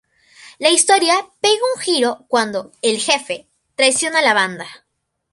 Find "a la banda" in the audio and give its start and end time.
4.17-4.65